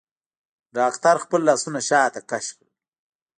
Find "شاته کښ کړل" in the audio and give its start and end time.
1.87-2.71